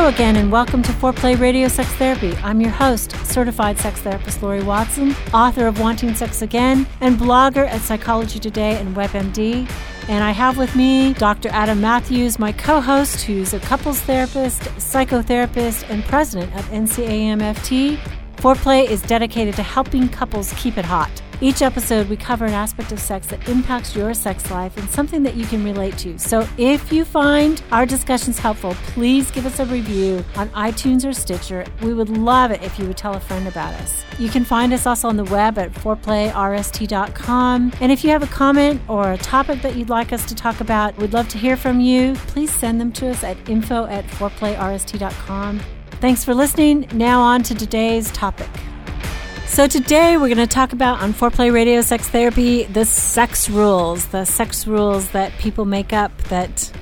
[0.00, 2.34] Hello again, and welcome to Foreplay Radio Sex Therapy.
[2.36, 7.68] I'm your host, certified sex therapist Lori Watson, author of Wanting Sex Again, and blogger
[7.68, 9.70] at Psychology Today and WebMD.
[10.08, 11.50] And I have with me Dr.
[11.50, 17.98] Adam Matthews, my co host, who's a couples therapist, psychotherapist, and president of NCAMFT.
[18.36, 21.10] Foreplay is dedicated to helping couples keep it hot.
[21.42, 25.22] Each episode, we cover an aspect of sex that impacts your sex life and something
[25.22, 26.18] that you can relate to.
[26.18, 31.14] So if you find our discussions helpful, please give us a review on iTunes or
[31.14, 31.64] Stitcher.
[31.80, 34.04] We would love it if you would tell a friend about us.
[34.18, 37.72] You can find us also on the web at foreplayrst.com.
[37.80, 40.60] And if you have a comment or a topic that you'd like us to talk
[40.60, 42.16] about, we'd love to hear from you.
[42.26, 45.60] Please send them to us at info at foreplayrst.com.
[46.02, 46.86] Thanks for listening.
[46.92, 48.48] Now on to today's topic.
[49.50, 54.06] So today we're going to talk about on Foreplay Radio Sex Therapy the sex rules,
[54.06, 56.72] the sex rules that people make up that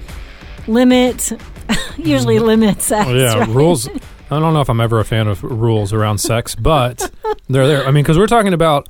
[0.69, 1.33] limit,
[1.97, 2.45] usually mm-hmm.
[2.45, 3.07] limit oh, sex.
[3.07, 3.49] Well, yeah, right?
[3.49, 3.89] rules.
[3.89, 7.11] I don't know if I'm ever a fan of rules around sex, but
[7.49, 7.87] they're there.
[7.87, 8.89] I mean, because we're talking about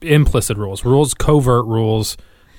[0.00, 2.16] implicit rules, rules, covert rules,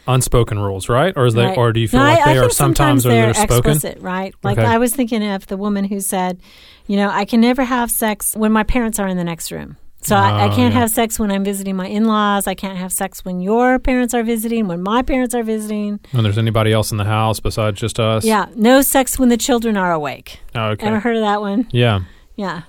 [0.07, 1.13] unspoken rules, right?
[1.15, 1.57] Or is they, Right.
[1.57, 3.33] or do you feel No, like I, I they are think sometimes or they're they're
[3.33, 3.71] spoken?
[3.71, 4.35] explicit, right?
[4.43, 4.67] Like Okay.
[4.67, 6.41] I was thinking of the woman who said,
[6.85, 9.77] you know, I can never have sex when my parents are in the next room.
[10.01, 10.79] So I, I Oh, can't yeah.
[10.79, 12.47] have sex when I'm visiting my in-laws.
[12.47, 15.99] I can't have sex when your parents are visiting, when my parents are visiting.
[16.11, 18.23] When there's anybody else in the house besides just us?
[18.23, 20.39] Yeah, no sex when the children are awake.
[20.55, 20.87] Oh, okay.
[20.87, 21.67] Ever heard of that one?
[21.71, 22.01] Yeah.
[22.37, 22.61] Yeah.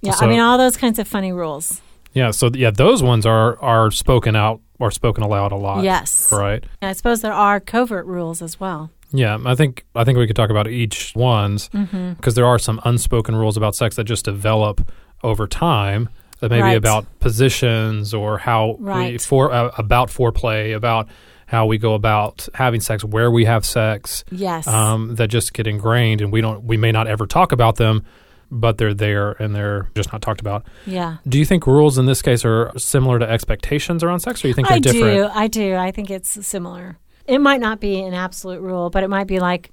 [0.00, 1.80] Yeah, So- I mean all those kinds of funny rules.
[2.14, 2.32] Yeah.
[2.32, 5.84] So yeah, those ones are are spoken out or spoken aloud a lot.
[5.84, 6.30] Yes.
[6.32, 6.62] Right.
[6.82, 8.90] And I suppose there are covert rules as well.
[9.12, 12.30] Yeah, I think I think we could talk about each ones because Mm-hmm.
[12.30, 14.90] there are some unspoken rules about sex that just develop
[15.22, 16.08] over time.
[16.42, 16.76] That may be Right.
[16.76, 21.08] about positions or how we for uh, about foreplay, about
[21.46, 24.24] how we go about having sex, where we have sex.
[24.32, 24.66] Yes.
[24.66, 26.64] Um, that just get ingrained, and we don't.
[26.64, 28.04] We may not ever talk about them,
[28.50, 30.66] but they're there and they're just not talked about.
[30.84, 31.18] yeah.
[31.28, 34.54] Do you think rules in this case are similar to expectations around sex, or you
[34.54, 35.14] think they're I different?
[35.14, 35.28] do.
[35.32, 35.74] I do.
[35.76, 36.98] I think it's similar.
[37.24, 39.70] It might not be an absolute rule, but it might be like,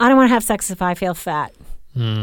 [0.00, 1.52] I don't want to have sex if I feel fat.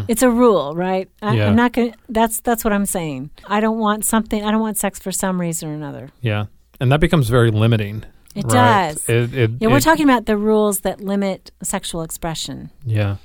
[0.07, 1.09] It's a rule, right?
[1.21, 1.35] I.
[1.35, 1.47] Yeah.
[1.47, 1.95] I'm not going.
[2.09, 3.29] That's that's what I'm saying.
[3.45, 4.43] I don't want something.
[4.43, 6.09] I don't want sex for some reason or another.
[6.21, 6.45] Yeah,
[6.79, 8.03] and that becomes very limiting.
[8.35, 8.93] It right?
[8.93, 9.09] does.
[9.09, 12.69] It, it, Yeah, we're talking about the rules that limit sexual expression.
[12.85, 13.17] Yeah.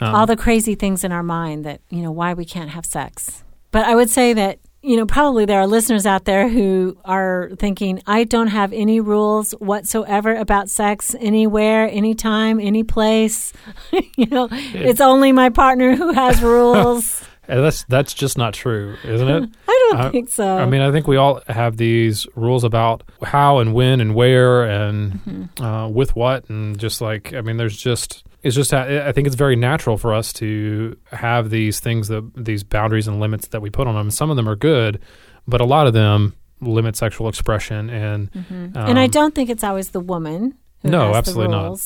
[0.00, 2.86] Um, all the crazy things in our mind that you know why we can't have
[2.86, 3.42] sex.
[3.70, 7.50] But I would say that you know probably there are listeners out there who are
[7.58, 13.52] thinking I don't have any rules whatsoever about sex anywhere, anytime, any place.
[14.16, 17.22] you know, it's only my partner who has rules.
[17.50, 19.50] And that's that's just not true, isn't it?
[19.68, 20.58] I don't I- think so.
[20.58, 24.64] I mean, I think we all have these rules about how and when and where
[24.64, 25.64] and Mm-hmm.
[25.64, 29.36] uh, with what, and just like I mean, there's just it's just I think it's
[29.36, 33.70] very natural for us to have these things that these boundaries and limits that we
[33.70, 34.10] put on them.
[34.10, 35.00] Some of them are good,
[35.46, 38.76] but a lot of them limit sexual expression and Mm-hmm.
[38.76, 41.78] and I um, don't think it's always the woman who No, absolutely not.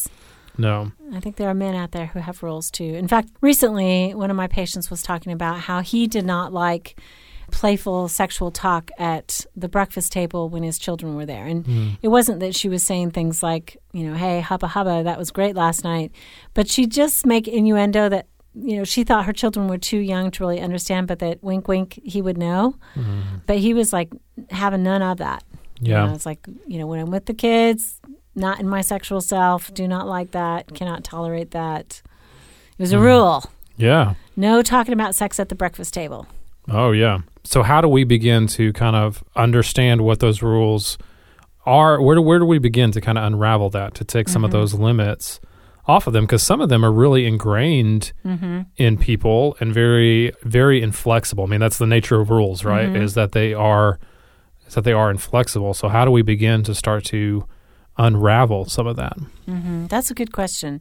[0.58, 2.84] no, I think there are men out there who have rules too.
[2.84, 6.98] In fact, recently, one of my patients was talking about how he did not like
[7.52, 11.46] playful sexual talk at the breakfast table when his children were there.
[11.46, 11.88] And hmm.
[12.02, 15.30] it wasn't that she was saying things like, you know, hey, hubba hubba, that was
[15.30, 16.10] great last night.
[16.54, 20.30] But she'd just make innuendo that you know, she thought her children were too young
[20.30, 22.76] to really understand, but that wink, wink, he would know.
[22.94, 23.20] Hmm.
[23.46, 24.12] But he was like
[24.50, 25.42] having none of that.
[25.80, 26.06] You Yeah.
[26.06, 28.00] know, it's like, you know, when I'm with the kids,
[28.34, 32.02] not in my sexual self, do not like that, cannot tolerate that.
[32.78, 33.04] It was a hmm.
[33.04, 33.44] rule.
[33.76, 34.14] Yeah.
[34.36, 36.26] No talking about sex at the breakfast table.
[36.68, 37.20] Oh, yeah.
[37.44, 40.98] So, how do we begin to kind of understand what those rules
[41.66, 42.00] are?
[42.00, 44.50] Where do, where do we begin to kind of unravel that, to take some of
[44.50, 44.60] mm-hmm.
[44.60, 45.40] those limits
[45.86, 46.24] off of them?
[46.24, 48.62] Because some of them are really ingrained mm-hmm.
[48.76, 51.44] in people and very, very inflexible.
[51.44, 52.88] I mean, that's the nature of rules, right?
[52.88, 53.02] Mm-hmm.
[53.02, 53.98] Is that they are.
[54.66, 55.74] Is that they are inflexible.
[55.74, 57.46] So, how do we begin to start to
[57.98, 59.16] unravel some of that?
[59.48, 60.80] Mm, That's a good question.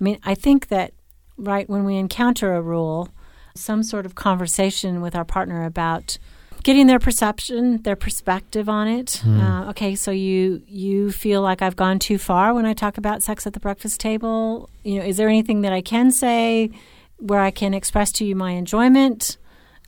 [0.00, 0.92] I mean, I think that,
[1.36, 3.08] right, when we encounter a rule,
[3.54, 6.18] some sort of conversation with our partner about
[6.62, 9.22] getting their perception, their perspective on it.
[9.26, 13.22] Uh, okay, so you you feel like I've gone too far when I talk about
[13.22, 14.70] sex at the breakfast table.
[14.84, 16.70] You know, is there anything that I can say
[17.18, 19.36] where I can express to you my enjoyment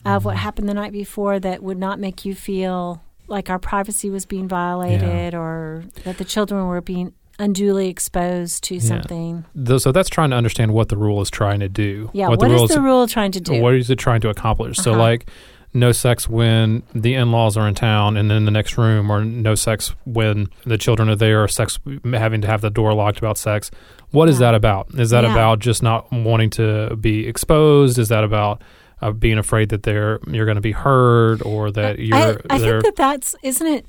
[0.04, 4.10] of what happened the night before that would not make you feel like our privacy
[4.10, 9.44] was being violated or that the children were being unduly exposed to something.
[9.66, 12.10] Th- So, that's trying to understand what the rule is trying to do.
[12.12, 13.60] Yeah, what what the is the rule trying to do?
[13.60, 14.76] What is it trying to accomplish?
[14.78, 15.00] So, Uh-huh.
[15.00, 15.26] like,
[15.76, 19.56] no sex when the in-laws are in town and in the next room, or no
[19.56, 21.80] sex when the children are there, or sex
[22.12, 23.72] having to have the door locked about sex.
[24.12, 24.52] What is Yeah.
[24.52, 24.86] that about?
[24.96, 25.32] Is that Yeah.
[25.32, 27.98] about just not wanting to be exposed?
[27.98, 28.62] Is that about
[29.02, 32.58] uh, being afraid that they're you're going to be heard, or that you're I, I
[32.60, 33.84] think that that's isn't it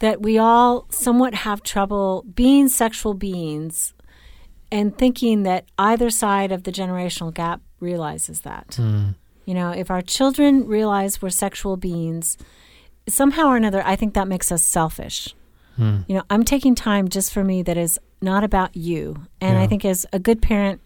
[0.00, 3.94] that we all somewhat have trouble being sexual beings
[4.72, 8.74] and thinking that either side of the generational gap realizes that.
[8.76, 9.10] Hmm.
[9.46, 12.36] You know, if our children realize we're sexual beings,
[13.08, 15.34] somehow or another, I think that makes us selfish.
[15.76, 16.00] Hmm.
[16.08, 19.26] You know, I'm taking time just for me that is not about you.
[19.40, 19.62] And Yeah.
[19.62, 20.80] I think as a good parent,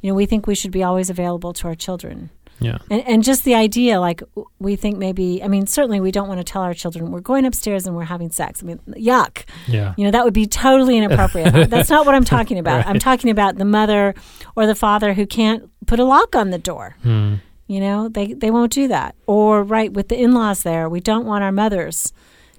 [0.00, 2.30] you know, we think we should be always available to our children.
[2.60, 4.22] Yeah And, and just the idea, like
[4.58, 7.44] we think maybe, I mean, certainly we don't want to tell our children we're going
[7.44, 8.62] upstairs and we're having sex.
[8.62, 9.44] I mean, yuck.
[9.66, 11.52] yeah You know, that would be totally inappropriate.
[11.70, 12.86] That's not what I'm talking about.
[12.86, 14.14] I'm talking about the mother
[14.56, 16.96] or the father who can't put a lock on the door.
[17.02, 17.36] Hmm.
[17.66, 19.14] You know, they, they won't do that.
[19.26, 22.12] Or, right, with the in laws there, we don't want our mothers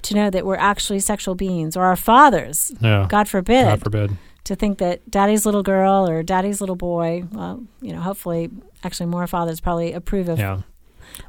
[0.03, 3.05] to know that we're actually sexual beings or our fathers, yeah.
[3.09, 4.11] God forbid, God forbid.
[4.45, 8.49] To think that daddy's little girl or daddy's little boy, well, you know, hopefully,
[8.83, 10.61] actually, more fathers probably approve of Yeah.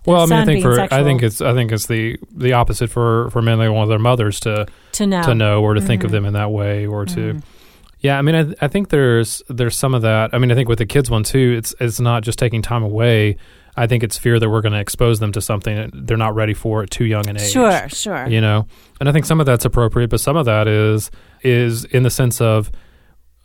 [0.06, 2.88] Well, I mean, I think for I think it's I think it's the the opposite
[2.88, 3.58] for for men.
[3.58, 5.22] They want their mothers to to know.
[5.22, 6.12] to know or to think of Mhm.
[6.12, 7.42] them in that way or to Mhm.
[7.98, 10.68] yeah i mean I, I think there's there's some of that i mean i think
[10.68, 13.36] with the kids one too it's it's not just taking time away
[13.76, 16.34] i think it's fear that we're going to expose them to something that they're not
[16.34, 18.26] ready for at too young an age Sure, sure.
[18.28, 18.66] you know
[19.00, 21.10] and i think some of that's appropriate but some of that is
[21.42, 22.70] is in the sense of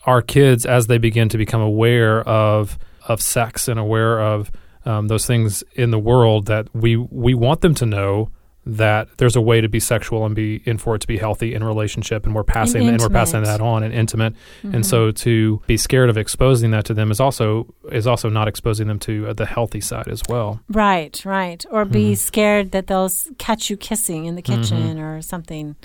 [0.08, 4.50] our kids as they begin to become aware of of sex and aware of
[4.86, 8.30] um, those things in the world that we we want them to know
[8.70, 11.54] that there's a way to be sexual and be in for it to be healthy
[11.54, 14.76] in relationship and we're passing and, we're passing that on and intimate Mm-hmm.
[14.76, 18.50] and so to be scared of exposing that to them is also is also not
[18.50, 21.66] exposing them to uh, the healthy side as well Right, right.
[21.72, 22.18] Or be Mhm.
[22.18, 25.76] scared that they'll catch you kissing in the kitchen or something.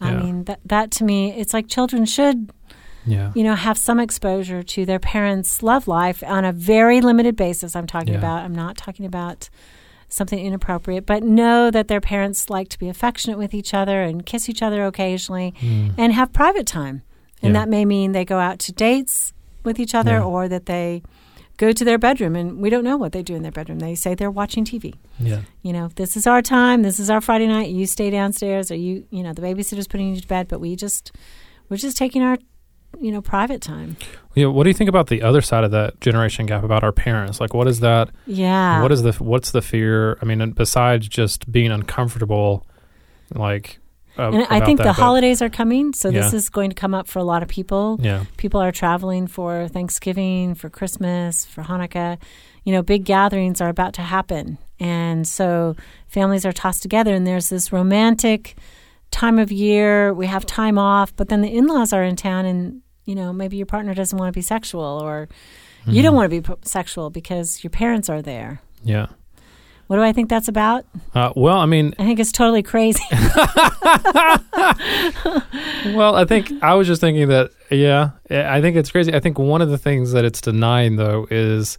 [0.00, 0.18] I Mm-hmm.
[0.18, 0.24] Yeah.
[0.24, 2.50] mean, that that to me, it's like children should,
[3.10, 7.34] yeah you know, have some exposure to their parents' love life on a very limited
[7.36, 7.74] basis.
[7.76, 8.18] I'm talking Yeah.
[8.24, 8.44] about.
[8.44, 9.48] I'm not talking about
[10.08, 14.26] something inappropriate, but know that their parents like to be affectionate with each other and
[14.26, 15.92] kiss each other occasionally Mm.
[15.96, 17.02] and have private time.
[17.42, 17.60] And Yeah.
[17.60, 19.32] that may mean they go out to dates
[19.64, 20.24] with each other Yeah.
[20.24, 21.02] or that they
[21.58, 23.78] go to their bedroom and we don't know what they do in their bedroom.
[23.78, 24.94] They say they're watching TV.
[25.18, 28.70] yeah You know, this is our time, this is our Friday night, you stay downstairs
[28.70, 31.12] or you, you know, the babysitter's putting you to bed, but we just
[31.68, 32.36] we're just taking our
[32.98, 33.96] you know, private time.
[34.34, 36.92] Yeah, what do you think about the other side of that generation gap about our
[36.92, 37.40] parents?
[37.40, 38.10] Like, what is that?
[38.26, 38.82] Yeah.
[38.82, 40.18] What is the what's the fear?
[40.22, 42.66] I mean, besides just being uncomfortable,
[43.34, 43.78] like,
[44.18, 46.94] uh, and I think that, the holidays are coming, so this is going to come
[46.94, 47.98] up for a lot of people.
[48.00, 52.18] Yeah, People are traveling for Thanksgiving, for Christmas, for Hanukkah.
[52.64, 54.58] You know, big gatherings are about to happen.
[54.78, 55.76] And so
[56.08, 58.56] families are tossed together, and there's this romantic
[59.10, 60.12] time of year.
[60.14, 63.32] We have time off, but then the in laws are in town, and, you know,
[63.32, 65.28] maybe your partner doesn't want to be sexual, or
[65.86, 66.02] you Mm-hmm.
[66.02, 68.60] don't want to be p- sexual because your parents are there.
[68.82, 69.06] yeah.
[69.86, 70.84] What do I think that's about?
[71.16, 73.02] Uh, well, I mean, I think it's totally crazy.
[75.96, 77.50] well, I think I was just thinking that.
[77.70, 79.12] Yeah, I think it's crazy.
[79.14, 81.76] I think one of the things that it's denying though is.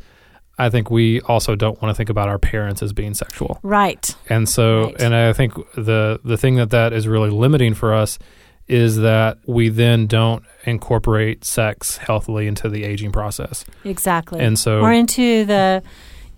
[0.65, 3.60] I think we also don't want to think about our parents as being sexual.
[3.63, 4.15] right.
[4.30, 5.01] And so, Right.
[5.01, 8.20] and I think the the thing that that is really limiting for us
[8.68, 13.65] is that we then don't incorporate sex healthily into the aging process.
[13.84, 14.39] Exactly.
[14.39, 15.84] And so- or into the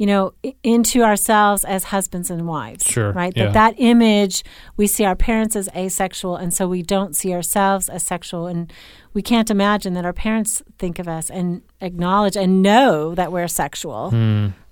[0.03, 0.23] you know
[0.63, 3.45] into ourselves as husbands and wives Sure, right yeah.
[3.45, 4.35] that that image
[4.79, 8.61] we see our parents as asexual and so we don't see ourselves as sexual and
[9.13, 13.47] we can't imagine that our parents think of us and acknowledge and know that we're
[13.47, 14.03] sexual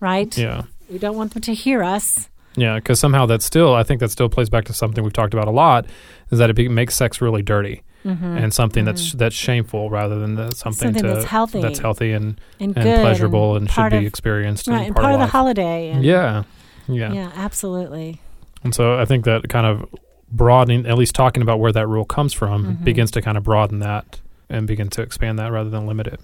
[0.09, 0.41] right Hmm.
[0.47, 0.61] Yeah.
[0.91, 2.27] we don't want them to hear us
[2.65, 5.33] Yeah, because somehow that still, I think that still plays back to something we've talked
[5.37, 5.85] about a lot,
[6.31, 10.51] is that it makes sex really dirty and something that's that's shameful rather than the,
[10.51, 10.97] something, Mm-hmm.
[10.97, 11.61] Something to, that's healthy.
[11.61, 14.95] that's healthy and and, and pleasurable and, should part be of- experienced right and and
[14.95, 15.31] part, part of the life.
[15.31, 16.43] holiday and Yeah,
[16.87, 18.19] yeah, yeah absolutely
[18.63, 19.87] And so I think that kind of
[20.31, 22.83] broadening, at least talking about where that rule comes from, Mm-hmm.
[22.83, 26.19] begins to kind of broaden that and begin to expand that rather than limit it.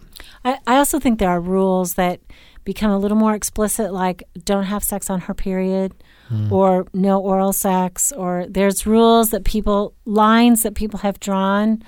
[0.45, 2.19] I, I also think there are rules that
[2.67, 5.93] become a little more explicit, like don't have sex on her period,
[6.27, 6.51] hmm.
[6.51, 11.81] or no oral sex, or there's rules that people, lines that people have drawn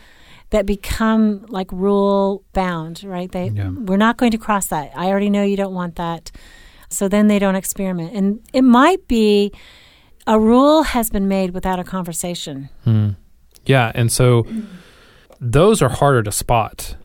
[0.52, 3.30] that become like rule bound, right?
[3.30, 3.72] They, Yeah.
[3.72, 4.92] We're not going to cross that.
[4.96, 6.32] I already know you don't want that.
[6.90, 8.14] So then they don't experiment.
[8.16, 9.52] And it might be
[10.26, 12.70] a rule has been made without a conversation.
[12.86, 13.10] Hmm.
[13.66, 14.66] Yeah, and so mm.
[15.42, 16.96] those are harder to spot,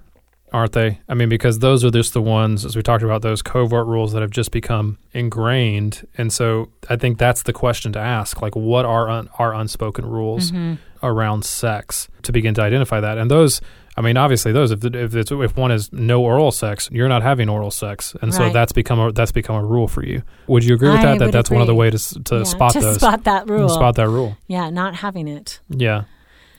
[0.54, 1.00] aren't they?
[1.08, 4.12] I mean, because those are just the ones, as we talked about, those covert rules
[4.12, 6.06] that have just become ingrained.
[6.16, 10.06] And so I think that's the question to ask: like, what are un- our unspoken
[10.06, 10.74] rules mm-hmm.
[11.04, 13.18] around sex to begin to identify that?
[13.18, 13.60] And those.
[13.96, 17.22] I mean, obviously, those if if, it's, if one is no oral sex, you're not
[17.22, 20.24] having oral sex, and so that's become a, that's become a rule for you.
[20.48, 21.18] Would you agree with I that?
[21.20, 21.90] That that's one of the agree.
[21.90, 23.68] ways to, to Yeah, spot to those, spot that rule.
[23.68, 24.36] spot that rule.
[24.48, 25.60] Yeah, not having it.
[25.68, 26.04] Yeah.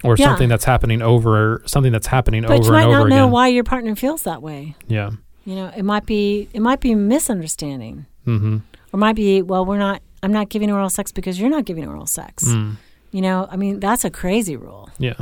[0.05, 0.27] Or Yeah.
[0.27, 2.61] something that's happening over something that's happening But over again.
[2.61, 4.75] But you might and over not know why your partner feels that way.
[4.87, 5.11] Yeah.
[5.45, 8.57] You know, it might be it might be misunderstanding, Mm-hmm.
[8.93, 10.01] or might be well, we're not.
[10.23, 12.45] I'm not giving oral sex because you're not giving oral sex.
[12.47, 12.77] Mm.
[13.11, 14.89] You know, I mean, that's a crazy rule.
[14.97, 15.13] Yeah.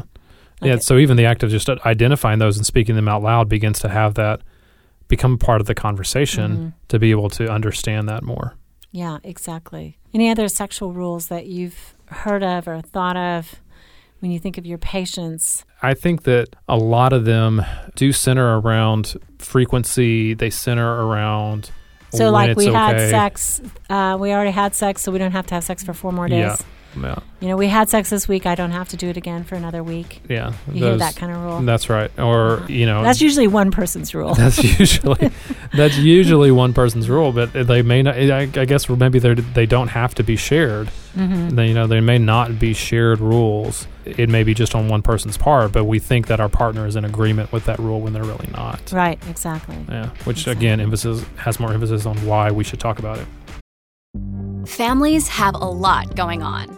[0.62, 0.78] Yeah.
[0.78, 3.90] So even the act of just identifying those and speaking them out loud begins to
[3.90, 4.40] have that
[5.10, 6.68] become part of the conversation Mm-hmm.
[6.88, 8.56] to be able to understand that more.
[8.94, 9.98] Yeah, exactly.
[10.14, 13.56] Any other sexual rules that you've heard of or thought of
[14.24, 15.66] when you think of your patients?
[15.82, 17.62] I think that a lot of them
[17.96, 20.34] do center around frequency.
[20.34, 21.70] They center around
[22.14, 23.62] So, like, we had sex.
[23.90, 26.30] Uh, we already had sex, so we don't have to have sex for four more
[26.30, 26.40] days.
[26.40, 26.56] Yeah.
[26.96, 27.20] Yeah.
[27.40, 28.46] You know, we had sex this week.
[28.46, 30.22] I don't have to do it again for another week.
[30.30, 30.54] Yeah.
[30.72, 31.60] You hear that kind of rule?
[31.62, 32.12] That's right.
[32.20, 34.34] Or, you know, That's usually one person's rule.
[34.44, 35.32] That's usually
[35.74, 38.16] that's usually one person's rule, but they may not.
[38.16, 40.90] I, I guess maybe they they don't have to be shared.
[41.16, 41.50] Mm-hmm.
[41.50, 43.88] They, you know, they may not be shared rules.
[44.06, 46.96] It may be just on one person's part, but we think that our partner is
[46.96, 48.92] in agreement with that rule when they're really not.
[48.92, 49.78] Right, exactly.
[49.90, 53.28] Yeah, which again emphasis has more emphasis on why we should talk about it.
[54.68, 56.78] Families have a lot going on.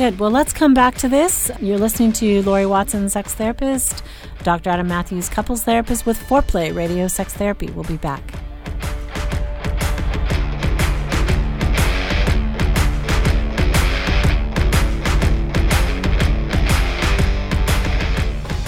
[0.00, 0.18] Good.
[0.18, 1.50] Well, let's come back to this.
[1.60, 4.02] You're listening to Lori Watson, sex therapist,
[4.42, 4.70] Dr.
[4.70, 7.70] Adam Matthews, couples therapist with Foreplay Radio Sex Therapy.
[7.72, 8.22] We'll be back.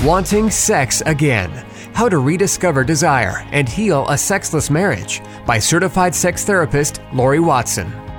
[0.04, 1.48] Wanting Sex Again
[1.94, 8.01] How to Rediscover Desire and Heal a Sexless Marriage by certified sex therapist Lori Watson.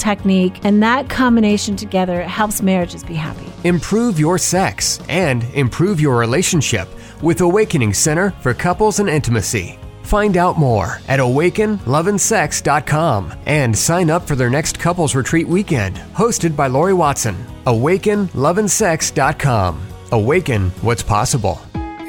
[0.00, 3.46] technique, and that combination together helps marriages be happy.
[3.62, 6.88] Improve your sex and improve your relationship
[7.22, 9.78] with Awakening Center for Couples and Intimacy.
[10.02, 16.56] Find out more at awakenloveandsex.com and sign up for their next couples retreat weekend, hosted
[16.56, 17.36] by Lori Watson.
[17.66, 19.86] Awakenloveandsex.com.
[20.10, 21.60] Awaken what's possible.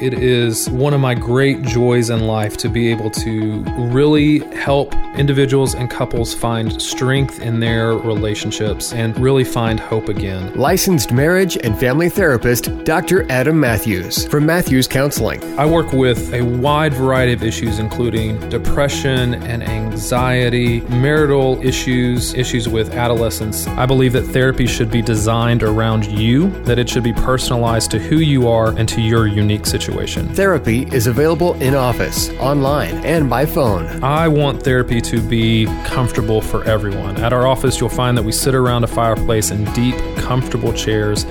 [0.02, 4.92] It is one of my great joys in life to be able to really help
[5.16, 10.52] individuals and couples find strength in their relationships and really find hope again.
[10.54, 13.30] Licensed marriage and family therapist Dr.
[13.30, 15.42] Adam Matthews from Matthews Counseling.
[15.58, 22.68] I work with a wide variety of issues, including depression and anxiety, marital issues, issues
[22.68, 23.66] with adolescence.
[23.66, 27.98] I believe that therapy should be designed around you, that it should be personalized to
[27.98, 30.32] who you are and to your unique situation.
[30.34, 34.02] Therapy is available in office, online, and by phone.
[34.02, 37.16] I want therapy to be comfortable for everyone.
[37.18, 41.24] At our office, you'll find that we sit around a fireplace in deep, comfortable chairs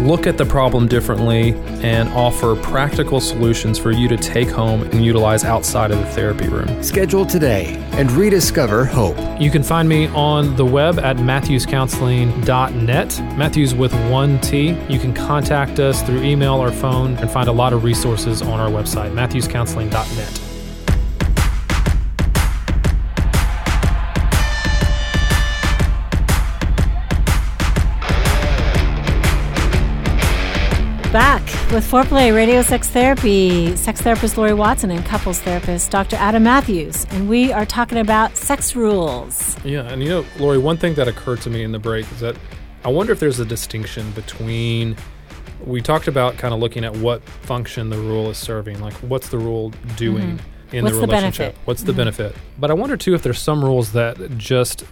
[0.00, 5.04] look at the problem differently, and offer practical solutions for you to take home and
[5.04, 6.82] utilize outside of the therapy room.
[6.82, 9.16] Schedule today and rediscover hope.
[9.40, 14.76] You can find me on the web at matthewscounseling.net, Matthews with one T.
[14.88, 18.60] You can contact us through email or phone and find a lot of resources on
[18.60, 20.47] our website, matthewscounseling.net.
[31.72, 36.16] with Foreplay Radio Sex Therapy, sex therapist Lori Watson and couples therapist Dr.
[36.16, 37.04] Adam Matthews.
[37.10, 39.56] And we are talking about sex rules.
[39.64, 42.20] Yeah, and you know, Lori, one thing that occurred to me in the break is
[42.20, 42.36] that
[42.84, 44.96] I wonder if there's a distinction between
[45.64, 49.28] we talked about kind of looking at what function the rule is serving, like what's
[49.28, 50.76] the rule doing Mm-hmm.
[50.76, 51.38] in What's the the relationship?
[51.54, 51.66] benefit?
[51.66, 52.34] What's the benefit?
[52.58, 54.84] But I wonder too if there's some rules that just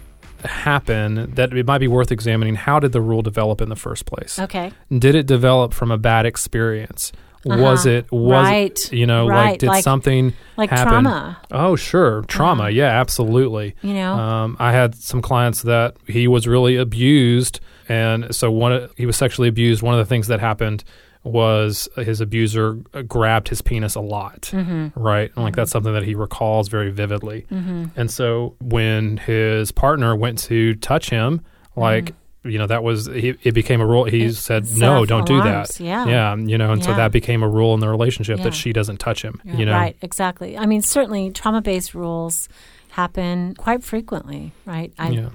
[0.45, 2.55] happen that it might be worth examining.
[2.55, 4.37] How did the rule develop in the first place?
[4.39, 4.71] Okay.
[4.91, 7.11] Did it develop from a bad experience?
[7.45, 7.95] Was Uh-huh.
[7.97, 8.71] it was Right.
[8.71, 11.03] it, you know like did Like- something like happen?
[11.03, 11.37] trauma.
[11.51, 12.63] Oh sure, trauma.
[12.63, 12.69] Uh-huh.
[12.71, 13.75] Yeah, absolutely.
[13.81, 14.13] You know?
[14.15, 19.05] um, I had some clients that he was really abused, and so one of- he
[19.05, 19.81] was sexually abused.
[19.81, 20.83] One of the things that happened
[21.29, 24.99] was his abuser uh, grabbed his penis a lot, Mm-hmm.
[24.99, 25.31] right?
[25.35, 27.45] And like that's something that he recalls very vividly.
[27.49, 31.41] And so when his partner went to touch him,
[31.75, 32.13] like.
[32.43, 34.05] You know that was he, it became a rule.
[34.05, 34.29] He Mm-hmm.
[34.29, 36.05] It said, "No, don't do that." yeah.
[36.07, 36.33] yeah.
[36.37, 38.45] You know, and so that became a rule in the relationship Yeah.
[38.45, 39.41] that she doesn't touch him.
[39.43, 40.57] Yeah, You know, Right, exactly.
[40.57, 42.47] I mean, certainly trauma based rules
[42.91, 44.93] happen quite frequently, right?
[44.97, 45.29] I, yeah,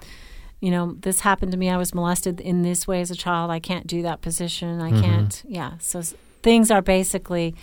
[0.62, 1.68] you know, this happened to me.
[1.68, 3.50] I was molested in this way as a child.
[3.50, 4.80] I can't do that position.
[4.80, 5.02] I Mm-hmm.
[5.02, 5.72] can't, yeah.
[5.80, 6.00] So
[6.42, 7.54] things are basically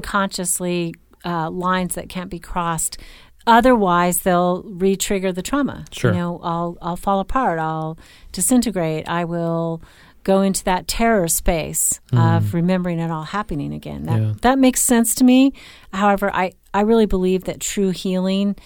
[0.00, 2.98] unconsciously uh, lines that can't be crossed.
[3.46, 5.84] Otherwise, they'll re-trigger the trauma.
[5.92, 6.12] Sure.
[6.12, 7.58] You know, I'll I'll fall apart.
[7.58, 7.96] I'll
[8.32, 9.08] disintegrate.
[9.08, 9.80] I will
[10.24, 14.04] go into that terror space of remembering it all happening again.
[14.06, 14.20] That.
[14.20, 14.32] Yeah.
[14.42, 15.52] that makes sense to me.
[15.92, 18.56] However, I I really believe that true healing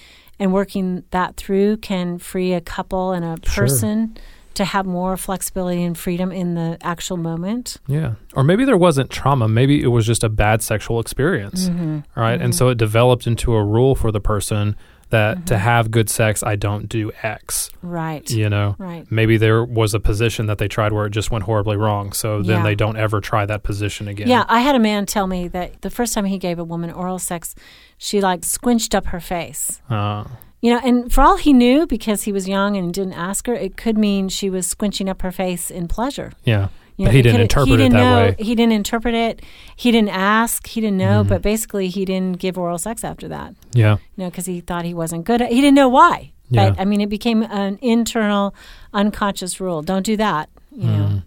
[0.40, 3.64] and working that through can free a couple and a Sure.
[3.66, 4.16] person
[4.54, 7.76] to have more flexibility and freedom in the actual moment.
[7.86, 8.14] Yeah.
[8.34, 9.46] Or maybe there wasn't trauma.
[9.46, 11.68] Maybe it was just a bad sexual experience.
[11.68, 12.00] Mm-hmm.
[12.20, 12.40] Right.
[12.40, 14.74] And so it developed into a rule for the person
[15.10, 15.44] that Mm-hmm.
[15.46, 17.70] to have good sex, I don't do X.
[17.82, 18.28] Right.
[18.30, 18.74] You know?
[18.78, 19.06] Right.
[19.10, 22.12] Maybe there was a position that they tried where it just went horribly wrong.
[22.12, 22.62] So then Yeah.
[22.64, 24.28] they don't ever try that position again.
[24.28, 26.90] Yeah, I had a man tell me that the first time he gave a woman
[26.90, 27.54] oral sex,
[27.98, 29.80] she like squinched up her face.
[29.90, 30.24] Uh,
[30.62, 33.54] You know, and for all he knew, because he was young and didn't ask her,
[33.54, 36.32] it could mean she was squinching up her face in pleasure.
[36.44, 36.68] yeah.
[37.00, 38.36] You but he didn't interpret he it didn't that know, way.
[38.38, 39.42] He didn't interpret it.
[39.74, 40.66] He didn't ask.
[40.66, 41.20] He didn't know.
[41.20, 41.28] Mm-hmm.
[41.30, 43.54] But basically, he didn't give oral sex after that.
[43.72, 43.92] Yeah.
[44.16, 45.40] You know, because he thought he wasn't good.
[45.40, 46.32] At, he didn't know why.
[46.50, 46.70] Yeah.
[46.70, 48.54] But I mean, it became an internal,
[48.92, 49.80] unconscious rule.
[49.82, 50.50] Don't do that.
[50.72, 51.04] You know.
[51.06, 51.18] Mm-hmm.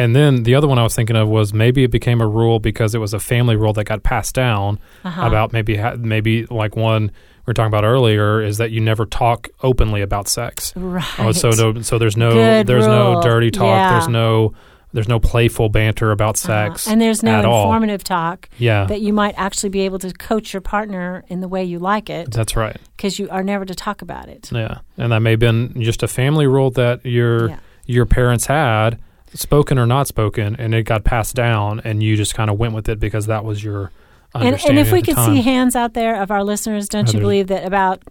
[0.00, 2.58] And then the other one I was thinking of was maybe it became a rule
[2.60, 5.22] because it was a family rule that got passed down Uh-huh.
[5.26, 7.06] about maybe maybe like one
[7.46, 10.72] we were talking about earlier is that you never talk openly about sex.
[10.76, 11.04] Right.
[11.18, 13.14] Oh, so no, so there's no Good there's rule.
[13.14, 13.64] no dirty talk.
[13.64, 13.92] Yeah.
[13.92, 14.52] There's no
[14.98, 16.70] there's no playful banter about Uh-huh.
[16.72, 16.88] sex.
[16.88, 17.62] And there's no at all.
[17.66, 21.46] informative talk Yeah, that you might actually be able to coach your partner in the
[21.46, 22.76] way you like it that's right.
[22.96, 24.50] because you are never to talk about it.
[24.52, 27.56] Yeah, and that may have been just a family rule that your Yeah.
[27.86, 28.98] your parents had,
[29.34, 32.74] spoken or not spoken, and it got passed down, and you just kind of went
[32.74, 33.92] with it because that was your
[34.34, 37.20] And, and if we could see hands out there of our listeners, don't Oh, you
[37.20, 38.02] believe that about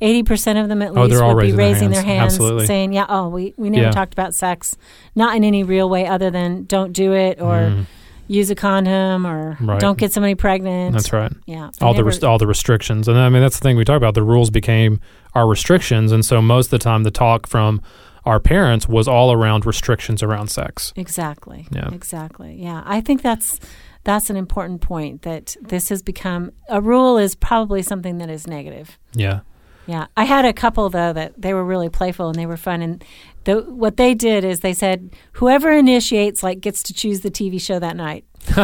[0.00, 2.18] 80% of them at Oh, least all would be raising their raising their hands.
[2.20, 2.66] hands, Absolutely.
[2.66, 3.90] saying, yeah, oh, we, we never Yeah.
[3.90, 4.76] talked about sex,
[5.14, 7.86] not in any real way other than don't do it or Mm,
[8.28, 9.80] use a condom or Right.
[9.80, 10.92] don't get somebody pregnant.
[10.94, 11.32] that's right.
[11.46, 11.70] Yeah.
[11.80, 14.14] all the rest- all the restrictions, and I mean that's the thing we talk about.
[14.14, 15.00] The rules became
[15.34, 17.80] our restrictions, and so most of the time the talk from
[18.26, 20.92] our parents was all around restrictions around sex.
[20.94, 21.66] Exactly.
[21.72, 21.88] Yeah.
[21.92, 22.54] Exactly.
[22.60, 22.82] Yeah.
[22.86, 23.58] I think that's
[24.04, 28.46] that's an important point that this has become a rule is probably something that is
[28.46, 28.98] negative.
[29.14, 29.40] Yeah,
[29.90, 32.80] Yeah, I had a couple though that they were really playful and they were fun.
[32.82, 33.04] And
[33.44, 37.60] the, what they did is they said whoever initiates like gets to choose the TV
[37.60, 38.24] show that night.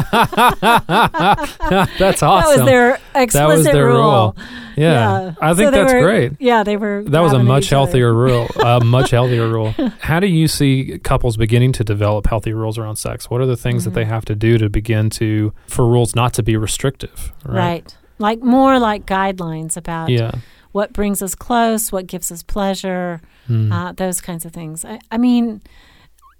[1.98, 2.50] That's awesome.
[2.50, 4.34] That was their explicit That was their rule.
[4.36, 4.36] rule.
[4.76, 6.32] Yeah, I think So that's were- great.
[6.38, 7.02] Yeah, they were.
[7.06, 8.46] That was a much healthier rule.
[8.62, 9.74] A much healthier rule.
[10.00, 13.28] How do you see couples beginning to develop healthy rules around sex?
[13.30, 13.94] What are the things that Mm-hmm.
[14.00, 17.32] they have to do to begin to for rules not to be restrictive?
[17.44, 17.56] Right.
[17.56, 17.96] Right.
[18.18, 20.32] Like more like guidelines about Yeah.
[20.76, 23.72] What brings us close, what gives us pleasure, Mm.
[23.72, 24.84] uh, those kinds of things.
[24.84, 25.62] I, I mean,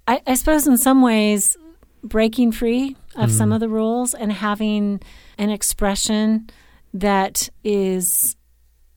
[0.07, 1.57] I, I suppose in some ways,
[2.03, 3.55] breaking free of some Mm.
[3.55, 5.01] of the rules and having
[5.37, 6.49] an expression
[6.93, 8.35] that is,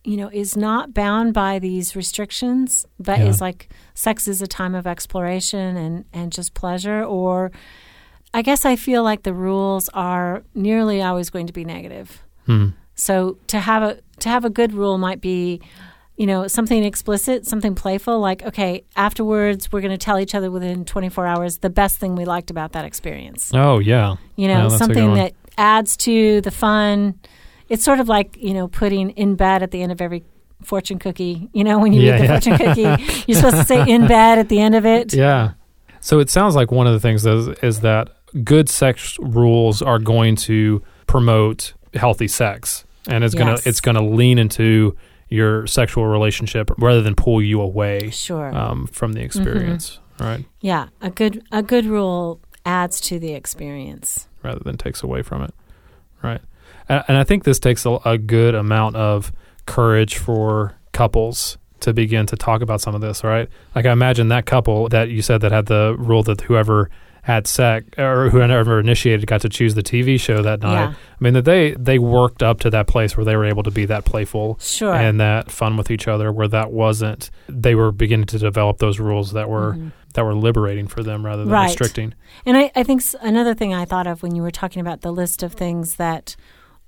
[0.04, 3.28] you know, is not bound by these restrictions, but Yeah.
[3.30, 7.02] is like sex is a time of exploration and, and just pleasure.
[7.04, 7.50] Or
[8.34, 12.08] I guess I feel like the rules are nearly always going to be negative.
[12.46, 12.68] Hmm.
[13.00, 15.60] So to have a to have a good rule might be,
[16.16, 20.50] you know, something explicit, something playful, like okay, afterwards we're going to tell each other
[20.50, 23.50] within 24 hours the best thing we liked about that experience.
[23.54, 24.16] Oh yeah.
[24.36, 27.18] You know, good something that adds to the fun.
[27.68, 30.22] It's sort of like you know putting in bed at the end of every
[30.62, 31.48] fortune cookie.
[31.54, 32.40] You know, when you Yeah, read the yeah.
[32.40, 35.14] fortune cookie, you're supposed to say in bed at the end of it.
[35.14, 35.52] Yeah.
[36.00, 38.08] So it sounds like one of the things is, is that
[38.44, 44.38] good sex rules are going to promote healthy sex, and it's gonna it's gonna lean
[44.38, 44.96] into
[45.28, 48.54] your sexual relationship rather than pull you away Sure.
[48.56, 50.44] um, from the experience, right?
[50.60, 54.26] yeah, a good a good rule adds to the experience.
[54.42, 55.54] Rather than takes away from it,
[56.22, 56.40] right?
[56.88, 59.32] And, and I think this takes a, a good amount of
[59.66, 63.48] courage for couples to begin to talk about some of this, right?
[63.74, 66.90] Like I imagine that couple that you said that had the rule that whoever
[67.30, 70.72] had sex or whoever initiated got to choose the TV show that night.
[70.74, 70.88] Yeah.
[70.94, 73.70] I mean that they they worked up to that place where they were able to
[73.70, 74.94] be that playful Sure.
[74.94, 78.98] and that fun with each other where that wasn't they were beginning to develop those
[78.98, 79.76] rules that were
[80.14, 81.54] that were liberating for them rather than Mm-hmm.
[81.54, 81.64] Right.
[81.68, 82.14] restricting.
[82.44, 85.12] And I, I think another thing I thought of when you were talking about the
[85.12, 86.34] list of things that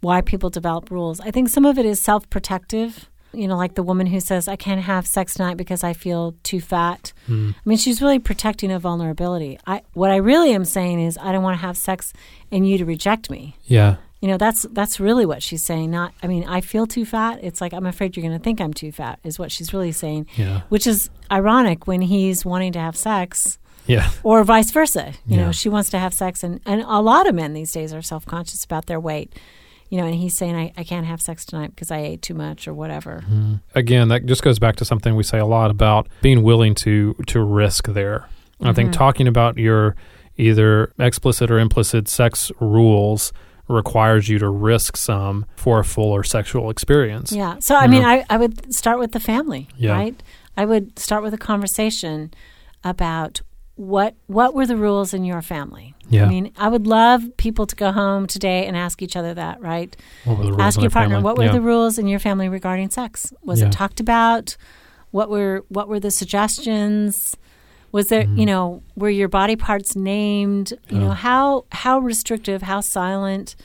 [0.01, 3.09] why people develop rules, I think some of it is self protective.
[3.35, 6.35] You know, like the woman who says, I can't have sex tonight because I feel
[6.43, 7.13] too fat.
[7.27, 7.51] Hmm.
[7.55, 9.59] I mean, she's really protecting a vulnerability.
[9.67, 12.13] I, what I really am saying is, I don't want to have sex
[12.51, 13.57] and you to reject me.
[13.65, 13.97] Yeah.
[14.21, 15.91] You know, that's that's really what she's saying.
[15.91, 17.41] Not, I mean, I feel too fat.
[17.43, 19.19] It's like I'm afraid you're going to think I'm too fat.
[19.25, 20.29] Is what she's really saying.
[20.37, 20.61] Yeah.
[20.69, 24.11] Which is ironic when he's wanting to have sex Yeah.
[24.23, 25.15] or vice versa.
[25.27, 25.47] You Yeah.
[25.47, 28.03] know, she wants to have sex, and, and a lot of men these days are
[28.03, 29.33] self conscious about their weight.
[29.93, 32.33] You know, and he's saying, I, I can't have sex tonight because I ate too
[32.33, 33.23] much or whatever.
[33.75, 37.13] again, that just goes back to something we say a lot about being willing to
[37.27, 38.25] to risk there.
[38.25, 38.73] I Mm-hmm.
[38.75, 39.95] think talking about your
[40.39, 43.35] either explicit or implicit sex rules
[43.69, 47.31] requires you to risk some for a fuller sexual experience.
[47.31, 47.59] Yeah.
[47.61, 48.09] So, I You mean, know?
[48.09, 49.93] I, I would start with the family, Yeah.
[49.93, 50.23] right?
[50.57, 52.33] I would start with a conversation
[52.83, 53.43] about
[53.89, 55.95] what what were the rules in your family.
[56.09, 56.27] Yeah.
[56.27, 59.61] I mean, I would love people to go home today and ask each other that,
[59.61, 59.97] right?
[60.25, 61.25] What were the rules ask your partner family?
[61.25, 61.53] what were Yeah.
[61.53, 63.67] the rules in your family regarding sex was Yeah.
[63.67, 64.57] it talked about
[65.11, 66.11] what were what were the
[66.57, 67.37] suggestions
[67.93, 71.01] was there you know were your body parts named you Mm-hmm.
[71.01, 73.57] Know how how restrictive how silent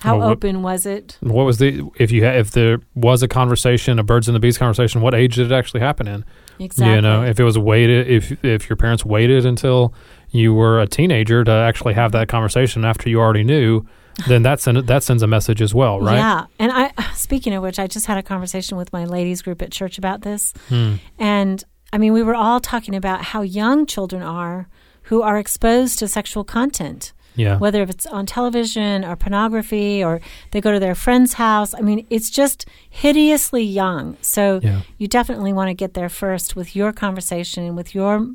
[0.00, 1.68] how Well, what- open was it What was the
[1.98, 5.00] if you ha- if there was a conversation, a birds and the bees conversation?
[5.00, 6.24] What age did it actually happen in?
[6.60, 9.94] Exactly You know, if it was waited, if if your parents waited until
[10.30, 13.86] you were a teenager to actually have that conversation after you already knew,
[14.26, 16.16] then that send, that sends a message as well, right?
[16.16, 16.46] Yeah.
[16.58, 19.72] And I speaking of which, I just had a conversation with my ladies group at
[19.72, 20.52] church about this.
[20.68, 20.94] Hmm.
[21.18, 24.68] And I mean, we were all talking about how young children are
[25.04, 27.12] who are exposed to sexual content.
[27.38, 27.56] Yeah.
[27.58, 30.20] Whether it's on television or pornography or
[30.50, 31.72] they go to their friend's house.
[31.74, 34.16] I mean, it's just hideously young.
[34.20, 34.80] So Yeah.
[34.98, 38.26] you definitely want to get there first with your conversation, with your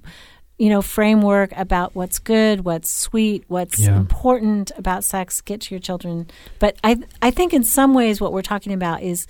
[0.60, 3.98] you know framework about what's good, what's sweet, what's Yeah.
[3.98, 5.42] important about sex.
[5.42, 6.28] Get to your children,
[6.60, 9.26] but I I think in some ways what we're talking about is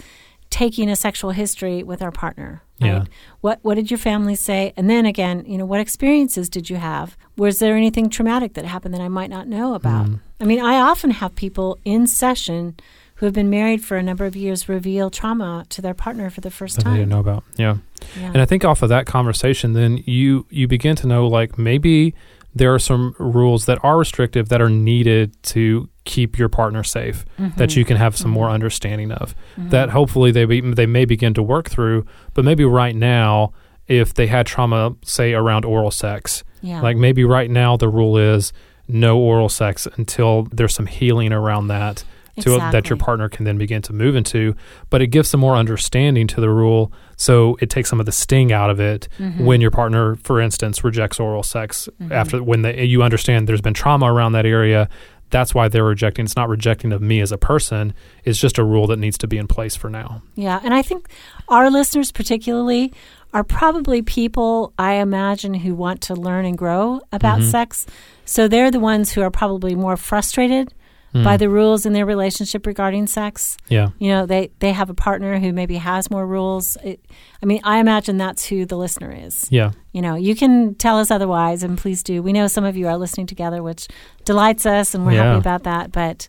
[0.54, 2.62] taking a sexual history with our partner.
[2.80, 2.88] Right?
[2.90, 3.04] Yeah.
[3.42, 4.72] What what did your family say?
[4.78, 7.18] And then again, you know, what experiences did you have?
[7.36, 10.06] Was there anything traumatic that happened that I might not know about?
[10.06, 10.20] Mm.
[10.40, 12.76] I mean, I often have people in session
[13.16, 16.42] who have been married for a number of years reveal trauma to their partner for
[16.42, 17.44] the first that they didn't know about.
[17.56, 17.78] Yeah.
[18.20, 18.28] Yeah.
[18.28, 22.14] And I think off of that conversation, then you you begin to know like maybe
[22.56, 27.26] there are some rules that are restrictive that are needed to keep your partner safe
[27.40, 27.58] Mm-hmm.
[27.58, 31.34] that you can have some more understanding of that hopefully they be, they may begin
[31.34, 33.54] to work through but maybe right now
[33.88, 36.82] if they had trauma say around oral sex yeah.
[36.82, 38.54] like maybe right now the rule is
[38.88, 42.04] no oral sex until there's some healing around that
[42.40, 44.56] to that your partner can then begin to move into
[44.90, 48.12] but it gives some more understanding to the rule so it takes some of the
[48.12, 49.46] sting out of it Mm-hmm.
[49.46, 53.74] when your partner for instance rejects oral sex after when they, you understand there's been
[53.76, 54.90] trauma around that area
[55.30, 56.26] that's why they're rejecting.
[56.26, 57.96] It's not rejecting of me as a person.
[58.24, 60.22] It's just a rule that needs to be in place for now.
[60.36, 61.10] Yeah, and I think
[61.48, 62.94] our listeners particularly
[63.34, 67.50] are probably people I imagine who want to learn and grow about Mhm.
[67.50, 67.88] sex.
[68.26, 70.72] So they're the ones who are probably more frustrated
[71.14, 71.24] Mm.
[71.24, 73.56] by the rules in their relationship regarding sex.
[73.70, 73.90] Yeah.
[74.00, 76.76] You know, they they have a partner who maybe has more rules.
[76.84, 77.06] It,
[77.42, 79.46] I mean, I imagine that's who the listener is.
[79.52, 79.72] Yeah.
[79.92, 82.24] You know, you can tell us otherwise, and please do.
[82.24, 83.88] We know some of you are listening together, which
[84.26, 85.24] delights us, and we're Yeah.
[85.26, 85.92] happy about that.
[85.92, 86.28] But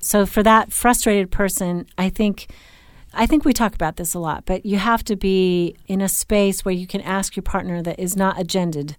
[0.00, 2.48] so for that frustrated person, I think.
[3.16, 6.08] I think we talk about this a lot, but you have to be in a
[6.08, 8.96] space where you can ask your partner that is not agended,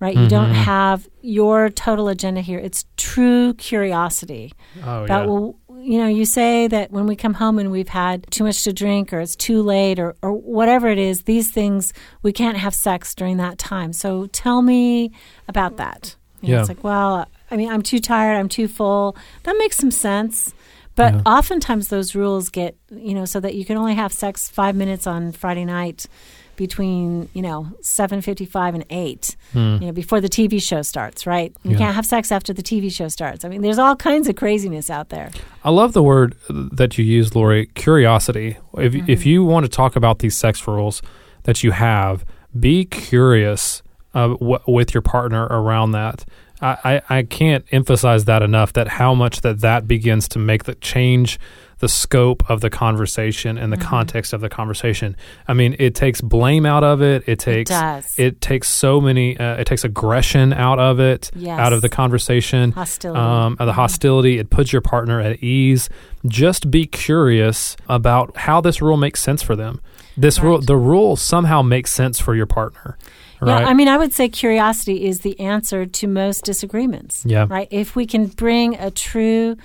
[0.00, 0.16] right?
[0.16, 0.64] You don't Mhm.
[0.64, 2.58] have your total agenda here.
[2.58, 4.52] It's true curiosity
[4.84, 5.26] Oh about yeah.
[5.26, 8.64] well you know you say that when we come home and we've had too much
[8.64, 12.56] to drink or it's too late or, or whatever it is these things we can't
[12.56, 15.10] have sex during that time so tell me
[15.48, 16.60] about that You know, Yeah.
[16.60, 20.54] it's like well i mean i'm too tired i'm too full that makes some sense
[20.96, 21.20] but Yeah.
[21.26, 25.06] oftentimes those rules get you know so that you can only have sex five minutes
[25.06, 26.06] on friday night
[26.56, 29.58] between you know 7.55 and 8 Hmm.
[29.80, 31.78] you know before the tv show starts right you Yeah.
[31.78, 34.90] can't have sex after the tv show starts i mean there's all kinds of craziness
[34.90, 35.30] out there
[35.66, 37.66] I love the word that you use Lori.
[37.74, 38.58] Curiosity.
[38.76, 39.10] If Mm-hmm.
[39.10, 41.00] if you want to talk about these sex rules
[41.44, 42.22] that you have,
[42.58, 43.82] be curious
[44.14, 46.26] uh, w- with your partner around that.
[46.60, 46.76] I,
[47.08, 48.74] I, I can't emphasize that enough.
[48.74, 51.38] That how much that that begins to make the change
[51.80, 53.88] the scope of the conversation and the Mm-hmm.
[53.88, 55.16] context of the conversation.
[55.48, 57.24] I mean, it takes blame out of it.
[57.26, 58.14] It takes does.
[58.18, 59.36] it takes so many.
[59.38, 61.58] Uh, it takes aggression out of it, Yes.
[61.58, 63.18] out of the conversation Hostility.
[63.20, 63.72] um, the Mhm.
[63.74, 64.38] hostility.
[64.38, 65.88] It puts your partner at ease.
[66.26, 69.80] Just be curious about how this rule makes sense for them.
[70.16, 72.96] This rule, the rule somehow makes sense for your partner,
[73.40, 73.62] right?
[73.62, 77.24] Yeah, I mean, I would say curiosity is the answer to most disagreements.
[77.26, 77.46] Yeah.
[77.48, 77.66] Right?
[77.70, 79.56] If we can bring a true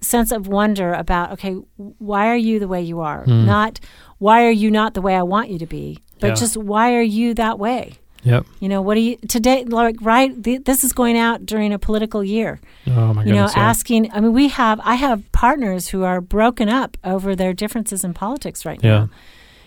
[0.00, 3.24] sense of wonder about, okay, why are you the way you are?
[3.24, 3.46] Hmm.
[3.46, 3.80] Not
[4.18, 6.34] why are you not the way I want you to be, but Yeah.
[6.34, 7.94] just why are you that way?
[8.22, 8.44] yep.
[8.58, 9.64] You know, what do you today?
[9.64, 10.30] Like, right?
[10.42, 12.60] The, this is going out during a political year.
[12.88, 13.52] Oh my you know, yeah.
[13.70, 14.10] asking.
[14.12, 14.80] I mean, we have.
[14.82, 18.90] I have partners who are broken up over their differences in politics right Yeah.
[18.98, 19.08] now.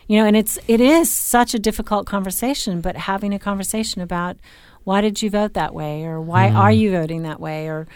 [0.07, 2.81] You know, and it's it is such a difficult conversation.
[2.81, 4.35] But having a conversation about
[4.83, 6.55] why did you vote that way, or why Mm.
[6.55, 7.87] are you voting that way, or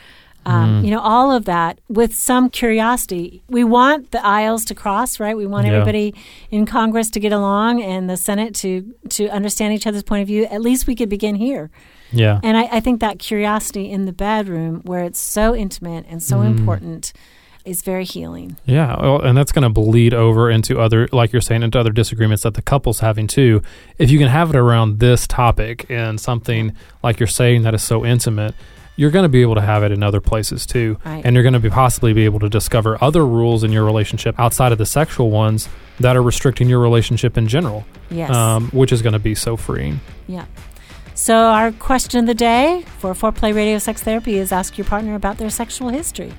[0.45, 3.43] um, you know, all of that with some curiosity.
[3.47, 5.35] We want the aisles to cross, right?
[5.37, 5.73] We want Yeah.
[5.73, 6.13] everybody
[6.51, 10.27] in Congress to get along and the Senate to to understand each other's point of
[10.27, 10.45] view.
[10.45, 11.69] At least we could begin here.
[12.11, 12.39] yeah.
[12.43, 16.37] And I, I think that curiosity in the bedroom, where it's so intimate and so
[16.37, 16.57] Mm.
[16.57, 17.13] important,
[17.65, 18.57] is very healing.
[18.65, 21.91] Yeah, well, and that's going to bleed over into other, like you're saying, into other
[21.91, 23.61] disagreements that the couple's having too.
[23.97, 27.81] If you can have it around this topic and something like you're saying that is
[27.81, 28.53] so intimate,
[28.95, 31.21] you're going to be able to have it in other places too, Right.
[31.25, 34.39] and you're going to be possibly be able to discover other rules in your relationship
[34.39, 35.67] outside of the sexual ones
[35.99, 38.29] that are restricting your relationship in general, Yes.
[38.29, 39.99] um, which is going to be so freeing.
[40.27, 40.45] yeah.
[41.15, 45.13] So our question of the day for Foreplay Radio Sex Therapy is ask your partner
[45.13, 46.33] about their sexual history.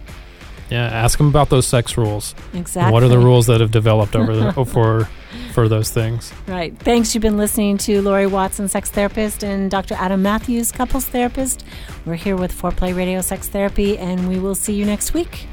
[0.74, 2.34] Yeah, ask them about those sex rules.
[2.52, 2.92] Exactly.
[2.92, 5.08] What are the rules that have developed over the, for
[5.52, 6.32] for those things?
[6.48, 6.76] Right.
[6.76, 7.14] Thanks.
[7.14, 9.94] You've been listening to Lori Watson, sex therapist, and Dr.
[9.94, 11.64] Adam Matthews, couples therapist.
[12.04, 15.46] We're here with Foreplay Radio Sex Therapy, and we will see you next week.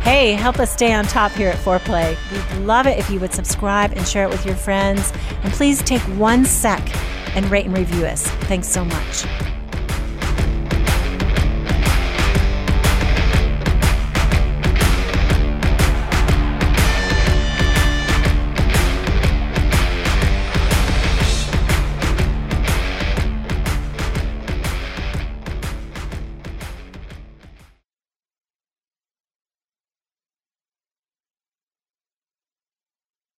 [0.00, 2.16] Hey, help us stay on top here at Foreplay.
[2.32, 5.12] We'd love it if you would subscribe and share it with your friends.
[5.42, 6.80] And please take one sec
[7.36, 8.26] and rate and review us.
[8.48, 9.26] Thanks so much.